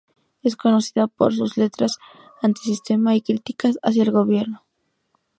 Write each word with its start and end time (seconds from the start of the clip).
Es 0.41 0.55
conocida 0.55 1.05
por 1.05 1.31
sus 1.35 1.57
letras 1.57 1.99
antisistema 2.41 3.13
y 3.13 3.21
críticas 3.21 3.77
hacia 3.83 4.01
el 4.01 4.09
gobierno. 4.11 4.63